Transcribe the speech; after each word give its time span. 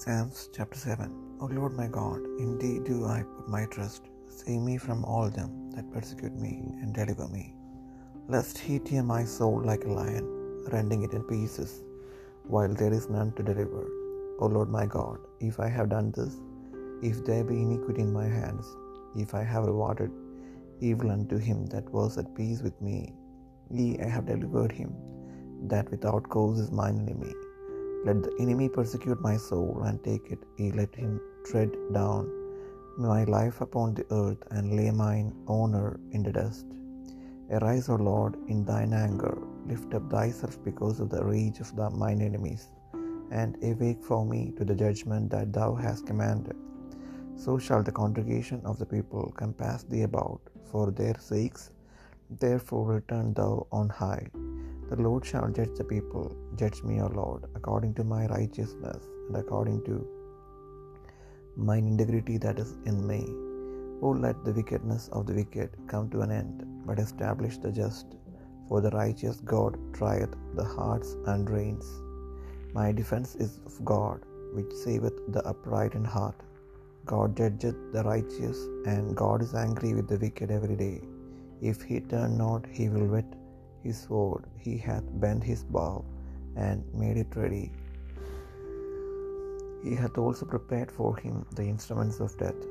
Psalms 0.00 0.50
chapter 0.54 0.78
7 0.78 1.10
O 1.40 1.46
Lord 1.58 1.74
my 1.74 1.86
God, 1.86 2.20
in 2.42 2.58
thee 2.60 2.80
do 2.88 2.96
I 3.06 3.22
put 3.34 3.46
my 3.54 3.64
trust. 3.74 4.02
Save 4.38 4.60
me 4.66 4.76
from 4.76 5.06
all 5.10 5.30
them 5.36 5.70
that 5.74 5.90
persecute 5.94 6.36
me, 6.44 6.52
and 6.80 6.92
deliver 6.98 7.28
me. 7.28 7.44
Lest 8.34 8.58
he 8.58 8.74
tear 8.78 9.02
my 9.02 9.22
soul 9.36 9.62
like 9.70 9.86
a 9.86 9.94
lion, 10.00 10.26
rending 10.74 11.02
it 11.06 11.14
in 11.18 11.22
pieces, 11.32 11.72
while 12.54 12.74
there 12.80 12.92
is 12.98 13.08
none 13.16 13.32
to 13.36 13.42
deliver. 13.50 13.84
O 14.42 14.50
Lord 14.56 14.68
my 14.78 14.84
God, 14.98 15.18
if 15.40 15.58
I 15.66 15.70
have 15.78 15.88
done 15.96 16.10
this, 16.18 16.36
if 17.10 17.24
there 17.24 17.48
be 17.52 17.62
iniquity 17.62 18.02
in 18.02 18.12
my 18.20 18.28
hands, 18.40 18.68
if 19.24 19.32
I 19.40 19.44
have 19.52 19.70
rewarded 19.72 20.12
evil 20.90 21.10
unto 21.16 21.38
him 21.48 21.64
that 21.74 21.90
was 21.98 22.18
at 22.18 22.36
peace 22.40 22.62
with 22.68 22.78
me, 22.90 22.98
ye 23.70 23.88
I 24.06 24.10
have 24.16 24.32
delivered 24.34 24.72
him, 24.82 24.92
that 25.74 25.90
without 25.90 26.28
cause 26.36 26.60
is 26.66 26.80
mine 26.82 26.98
enemy. 27.06 27.34
Let 28.06 28.22
the 28.22 28.34
enemy 28.38 28.68
persecute 28.68 29.20
my 29.20 29.36
soul 29.36 29.82
and 29.84 30.02
take 30.04 30.30
it, 30.30 30.38
ye 30.58 30.70
let 30.70 30.94
him 30.94 31.20
tread 31.44 31.72
down 31.92 32.30
my 32.96 33.24
life 33.24 33.60
upon 33.60 33.94
the 33.94 34.06
earth 34.12 34.42
and 34.52 34.76
lay 34.76 34.92
mine 34.92 35.34
honor 35.48 35.98
in 36.12 36.22
the 36.22 36.30
dust. 36.30 36.66
Arise, 37.50 37.88
O 37.88 37.96
Lord, 37.96 38.36
in 38.46 38.64
thine 38.64 38.92
anger, 38.92 39.36
lift 39.66 39.92
up 39.92 40.08
thyself 40.08 40.62
because 40.62 41.00
of 41.00 41.10
the 41.10 41.24
rage 41.24 41.58
of 41.58 41.74
the, 41.74 41.90
mine 41.90 42.22
enemies, 42.22 42.68
and 43.32 43.56
awake 43.64 44.02
for 44.02 44.24
me 44.24 44.52
to 44.56 44.64
the 44.64 44.74
judgment 44.74 45.28
that 45.30 45.52
thou 45.52 45.74
hast 45.74 46.06
commanded. 46.06 46.56
So 47.34 47.58
shall 47.58 47.82
the 47.82 47.92
congregation 47.92 48.60
of 48.64 48.78
the 48.78 48.86
people 48.86 49.32
compass 49.36 49.82
thee 49.82 50.02
about, 50.02 50.40
for 50.70 50.92
their 50.92 51.16
sakes. 51.18 51.72
Therefore 52.30 52.86
return 52.86 53.34
thou 53.34 53.66
on 53.72 53.88
high. 53.88 54.28
The 54.90 55.02
Lord 55.02 55.24
shall 55.26 55.48
judge 55.48 55.74
the 55.76 55.84
people. 55.84 56.26
Judge 56.60 56.82
me, 56.88 57.00
O 57.02 57.08
Lord, 57.08 57.44
according 57.56 57.94
to 57.94 58.04
my 58.04 58.26
righteousness 58.26 59.02
and 59.26 59.36
according 59.36 59.78
to 59.88 59.94
mine 61.56 61.86
integrity 61.92 62.36
that 62.44 62.58
is 62.64 62.72
in 62.90 62.98
me. 63.10 63.22
O 64.02 64.10
let 64.24 64.44
the 64.44 64.52
wickedness 64.58 65.08
of 65.16 65.26
the 65.26 65.34
wicked 65.34 65.70
come 65.92 66.08
to 66.10 66.20
an 66.20 66.30
end, 66.30 66.58
but 66.86 67.00
establish 67.00 67.56
the 67.58 67.72
just. 67.72 68.06
For 68.68 68.80
the 68.80 68.90
righteous 68.90 69.38
God 69.54 69.76
trieth 69.98 70.34
the 70.58 70.68
hearts 70.76 71.10
and 71.32 71.50
reins. 71.56 71.86
My 72.78 72.88
defense 73.00 73.34
is 73.44 73.52
of 73.68 73.74
God, 73.92 74.20
which 74.56 74.72
saveth 74.84 75.18
the 75.34 75.44
upright 75.52 75.94
in 75.94 76.04
heart. 76.04 76.38
God 77.12 77.36
judgeth 77.40 77.80
the 77.94 78.04
righteous, 78.12 78.58
and 78.92 79.16
God 79.22 79.42
is 79.46 79.54
angry 79.66 79.92
with 79.98 80.08
the 80.12 80.20
wicked 80.24 80.50
every 80.58 80.76
day. 80.76 80.96
If 81.70 81.80
he 81.88 81.98
turn 82.12 82.32
not, 82.44 82.64
he 82.78 82.86
will 82.94 83.08
whet 83.14 83.30
his 83.86 83.98
sword. 84.06 84.44
He 84.66 84.76
hath 84.90 85.06
bent 85.24 85.42
his 85.52 85.62
bow, 85.76 86.04
and 86.66 86.84
made 87.02 87.18
it 87.24 87.40
ready. 87.42 87.66
He 89.84 89.94
hath 90.02 90.16
also 90.22 90.44
prepared 90.54 90.90
for 90.98 91.10
him 91.24 91.36
the 91.58 91.66
instruments 91.74 92.18
of 92.26 92.36
death. 92.42 92.62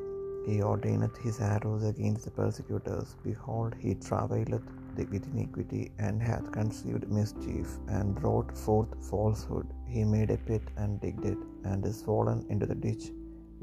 He 0.47 0.55
ordaineth 0.69 1.17
his 1.25 1.37
arrows 1.51 1.83
against 1.91 2.25
the 2.25 2.33
persecutors. 2.39 3.09
Behold, 3.29 3.73
he 3.83 3.91
travaileth 4.07 4.67
with 5.13 5.25
iniquity, 5.33 5.83
and 6.05 6.21
hath 6.29 6.51
conceived 6.57 7.05
mischief, 7.19 7.69
and 7.97 8.19
brought 8.21 8.51
forth 8.65 8.91
falsehood. 9.09 9.67
He 9.93 10.03
made 10.15 10.31
a 10.35 10.37
pit 10.49 10.67
and 10.81 11.01
digged 11.05 11.25
it, 11.33 11.41
and 11.69 11.89
is 11.91 12.01
fallen 12.07 12.39
into 12.53 12.67
the 12.71 12.79
ditch 12.87 13.05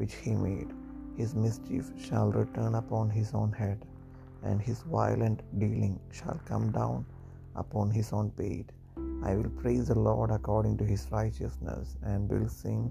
which 0.00 0.14
he 0.24 0.32
made. 0.48 0.70
His 1.20 1.32
mischief 1.44 1.86
shall 2.06 2.28
return 2.42 2.74
upon 2.82 3.08
his 3.18 3.30
own 3.40 3.52
head, 3.62 3.80
and 4.48 4.60
his 4.68 4.80
violent 4.98 5.40
dealing 5.62 5.94
shall 6.18 6.38
come 6.50 6.68
down 6.80 7.00
upon 7.55 7.89
his 7.89 8.13
own 8.13 8.29
paid. 8.31 8.67
I 9.23 9.35
will 9.35 9.53
praise 9.61 9.87
the 9.87 9.99
Lord 9.99 10.29
according 10.31 10.77
to 10.77 10.85
his 10.85 11.03
righteousness, 11.11 11.95
and 12.03 12.29
will 12.29 12.49
sing 12.49 12.81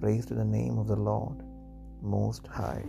praise 0.00 0.26
to 0.26 0.34
the 0.34 0.50
name 0.58 0.78
of 0.78 0.86
the 0.86 1.00
Lord 1.10 1.38
Most 2.16 2.46
High. 2.60 2.86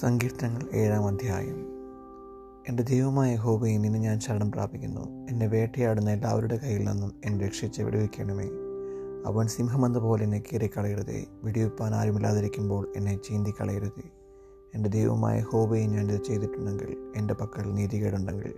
സങ്കീർത്തനങ്ങൾ 0.00 0.62
ഏഴാം 0.80 1.04
അധ്യായം 1.10 1.58
എന്റെ 2.69 2.83
ദൈവമായ 2.83 3.35
ഹോബയിൽ 3.35 3.81
നിന്ന് 3.81 3.99
ഞാൻ 3.99 4.19
ശരണം 4.19 4.51
പ്രാപിക്കുന്നു. 4.51 5.27
എന്നെ 5.29 5.47
വേട്ടയാടുന്ന 5.47 6.09
എല്ലാവരുടെ 6.09 6.57
കയ്യിൽ 6.57 6.89
നിന്നും 6.89 7.11
എന്നെ 7.25 7.45
രക്ഷിച്ച് 7.45 7.81
വിടുവിക്കണമേ. 7.81 8.49
അവൻ 9.25 9.47
സിംഹമെന്ന 9.47 9.99
പോലെ 9.99 10.23
എന്നെ 10.23 10.43
കീറിക്കളയരുതേ. 10.53 11.25
വെടിവെപ്പാൻ 11.43 11.95
ആരുമില്ലാതിരിക്കുമ്പോൾ 11.95 12.93
എന്നെ 12.95 13.09
ചീന്തി 13.11 13.27
ചീന്തിക്കളയരുതേ. 13.27 14.03
എന്റെ 14.75 14.89
ദൈവമായ 14.89 15.39
ഹോബയെ 15.39 15.85
ഞാൻ 15.85 16.11
ഇത് 16.11 16.23
ചെയ്തിട്ടുണ്ടെങ്കിൽ 16.23 16.97
എന്റെ 17.15 17.33
പക്കൽ 17.33 17.73
നീതികേടുണ്ടെങ്കിൽ 17.73 18.53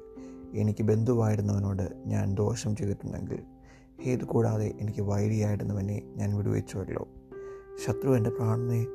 എനിക്ക് 0.54 0.84
ബന്ധുവായിരുന്നവനോട് 0.84 1.94
ഞാൻ 2.06 2.36
ദോഷം 2.36 2.76
ചെയ്തിട്ടുണ്ടെങ്കിൽ 2.76 3.40
ഏത് 4.06 4.24
കൂടാതെ 4.24 4.74
എനിക്ക് 4.80 5.02
വൈരിയായിരുന്നവനെ 5.02 6.02
ഞാൻ 6.16 6.38
വിടുവിച്ചുവല്ലോ. 6.38 7.08
ശത്രു 7.88 8.18
എന്റെ 8.18 8.30
പ്രാണനെ 8.30 8.86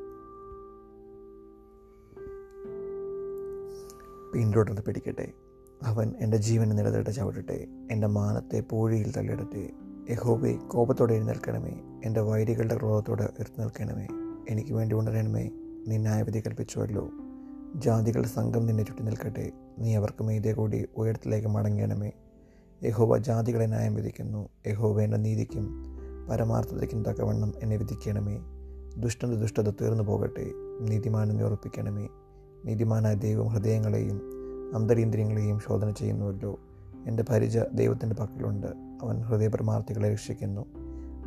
പിന്തുടർന്ന് 4.35 4.83
പിടിക്കട്ടെ. 4.83 5.33
അവൻ 5.83 6.15
എന്റെ 6.21 6.37
ജീവനെ 6.37 6.75
നിലനിട്ട് 6.75 7.11
ചവിട്ടട്ടെ 7.11 7.67
എന്റെ 7.91 8.07
മാനത്തെ 8.07 8.61
പൂഴിയിൽ 8.61 9.13
തള്ളിയിടട്ടെ. 9.13 9.71
യഹോബെ 10.11 10.53
കോപത്തോടെ 10.53 11.15
എഴുന്നേൽക്കണമേ. 11.15 12.01
എന്റെ 12.05 12.21
വൈരികളുടെ 12.21 12.79
ക്രോധത്തോടെ 12.79 13.23
ഉയർത്തി 13.23 13.61
നിൽക്കണമേ. 13.61 14.07
എനിക്ക് 14.49 14.73
വേണ്ടി 14.73 14.95
ഉണരണമേ. 14.95 15.51
നീ 15.89 15.97
ന്യായവിധി 15.97 16.39
കൽപ്പിച്ചുവല്ലോ. 16.39 17.11
ജാതികളുടെ 17.77 18.29
സംഘം 18.29 18.67
നിന്നെ 18.67 18.85
ചുറ്റി 18.85 19.03
നിൽക്കട്ടെ. 19.03 19.53
നീ 19.79 19.95
അവർക്ക് 19.97 20.25
മീതെ 20.25 20.53
കൂടി 20.53 20.87
ഉയരത്തിലേക്ക് 20.97 21.49
മടങ്ങണമേ. 21.49 22.13
യഹോബ 22.85 23.17
ജാതികളെ 23.17 23.67
ന്യായം 23.67 23.95
വിധിക്കുന്നു. 23.95 24.49
യഹോബ 24.67 25.01
എന്റെ 25.01 25.17
നീതിക്കും 25.17 25.85
പരമാർത്ഥതയ്ക്കും 26.31 27.03
തക്കവണ്ണം 27.03 27.53
എന്നെ 27.63 27.77
വിധിക്കണമേ. 27.77 28.41
ദുഷ്ടന്റെ 28.97 29.37
ദുഷ്ടത 29.37 29.71
തീർന്നു 29.71 30.03
പോകട്ടെ. 30.03 30.51
നീതിമാനം 30.81 31.47
ഉറപ്പിക്കണമേ. 31.47 32.09
നീതിമാനായ 32.65 33.15
ദൈവം 33.15 33.47
ഹൃദയങ്ങളെയും 33.47 34.23
അന്തരീന്ദ്രിയങ്ങളെയും 34.75 35.61
ശോധന 35.61 35.91
ചെയ്യുന്നുവല്ലോ. 35.91 36.59
എന്റെ 37.07 37.25
പരിച 37.31 37.59
ദൈവത്തിന്റെ 37.59 38.17
പക്കലുണ്ട്. 38.17 38.67
അവൻ 39.03 39.23
ഹൃദയപരമാർത്ഥികളെ 39.23 40.13
രക്ഷിക്കുന്നു. 40.13 40.67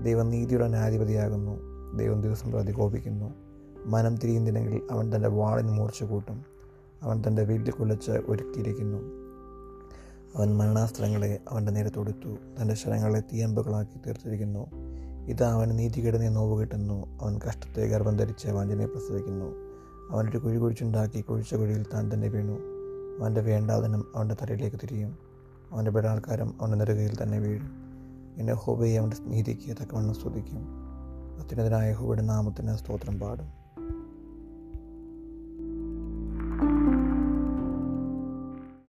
ദൈവം 0.04 0.30
നീതിയുടെ 0.30 0.68
ന്യായാധിപതിയാകുന്നു. 0.68 1.60
ദൈവം 1.98 2.22
ദിവസം 2.22 2.52
പ്രതി 2.52 2.72
കോപിക്കുന്നു 2.72 3.34
മനം 3.86 4.16
തിരിയുന്നില്ലെങ്കിൽ 4.16 4.82
അവൻ 4.92 5.16
തന്റെ 5.16 5.30
വാളിന് 5.30 5.72
മൂർച്ച 5.72 6.04
കൂട്ടും. 6.04 6.46
അവൻ 7.04 7.24
തന്റെ 7.28 7.44
വീട്ടിൽ 7.44 7.72
കുലച്ച് 7.72 8.12
ഒരുക്കിയിരിക്കുന്നു. 8.12 8.98
അവൻ 10.36 10.58
മരണാസ്ത്രങ്ങളെ 10.58 11.40
അവന്റെ 11.50 11.72
നേരെ 11.72 11.90
തൊടുത്തു 11.90 12.38
തന്റെ 12.62 12.74
ശരങ്ങളെ 12.74 13.20
തീയമ്പുകളാക്കി 13.20 13.98
തീർത്തിരിക്കുന്നു. 13.98 14.68
ഇതാ 15.28 15.52
അവന് 15.52 15.80
നീതികേടിനെ 15.80 16.30
നോവ് 16.30 16.62
കിട്ടുന്നു 16.62 17.20
അവൻ 17.22 17.40
കഷ്ടത്തെ 17.50 17.88
ഗർഭം 17.88 18.18
ധരിച്ച് 18.18 18.48
വഞ്ചനയെ 18.48 18.86
പ്രസവിക്കുന്നു. 18.86 19.71
അവനൊരു 20.12 20.38
കുഴി 20.38 20.58
കുഴിച്ചുണ്ടാക്കി 20.58 21.22
കുഴിച്ച 21.22 21.56
കുഴിയിൽ 21.56 21.86
താൻ 21.94 22.14
തന്നെ 22.14 22.28
വീണു. 22.28 22.60
അവന്റെ 23.22 23.42
വേണ്ടാതനം 23.42 24.06
അവന്റെ 24.16 24.36
തലയിലേക്ക് 24.42 24.78
തിരിയും. 24.78 25.18
അവന്റെ 25.72 25.92
ബലാത്കാരം 25.92 26.62
അവന്റെ 26.62 26.78
നെറുകയിൽ 26.78 27.24
തന്നെ 27.24 27.40
വീഴും. 27.40 27.70
എന്നെ 28.38 28.54
ഹോബയെ 28.54 29.00
അവന്റെ 29.00 29.18
നീതിക്ക് 29.20 29.72
തക്കവണ്ണം 29.72 30.14
സ്തുതിക്കും. 30.14 30.68
അത്യുന്നതനായ 31.40 31.94
ഹോബയുടെ 31.94 32.22
നാമത്തിന് 32.22 32.76
സ്തോത്രം 32.78 33.20
പാടും. 33.20 33.61